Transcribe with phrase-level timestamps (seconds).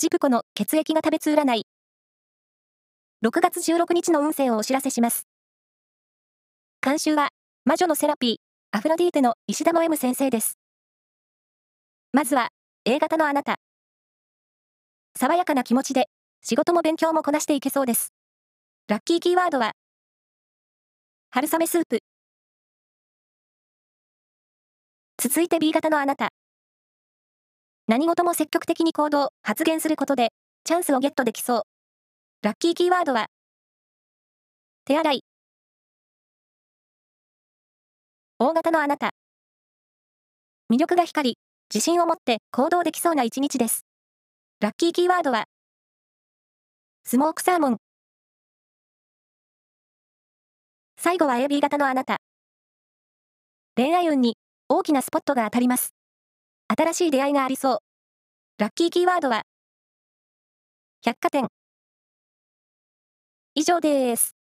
[0.00, 1.66] ジプコの血液が食べつ占い。
[3.24, 5.26] 6月16日の運勢をお知らせします。
[6.80, 7.30] 監修は、
[7.64, 8.36] 魔女のセラピー、
[8.70, 10.56] アフロディーテの石田の M 先生です。
[12.12, 12.50] まずは、
[12.84, 13.56] A 型のあなた。
[15.16, 16.06] 爽やかな気持ちで、
[16.44, 18.12] 仕事も勉強もこなしていけそうです。
[18.86, 19.72] ラッキーキーワードは、
[21.30, 21.98] 春雨スープ。
[25.20, 26.28] 続いて B 型のあなた。
[27.88, 30.28] 何事も積極的に行動、発言することで、
[30.64, 31.62] チャンスをゲットできそう。
[32.42, 33.28] ラッキーキーワードは、
[34.84, 35.20] 手洗い。
[38.38, 39.12] 大型のあなた。
[40.70, 41.38] 魅力が光り、
[41.74, 43.86] 自信を持って行動できそうな一日です。
[44.60, 45.46] ラッキーキーワードは、
[47.04, 47.76] スモークサーモン。
[50.98, 52.18] 最後は AB 型のあなた。
[53.76, 54.36] 恋愛運に
[54.68, 55.97] 大きなスポットが当たります。
[56.70, 57.78] 新しい出会いがありそう。
[58.58, 59.44] ラッキーキーワードは、
[61.02, 61.48] 百貨店。
[63.54, 64.37] 以上です。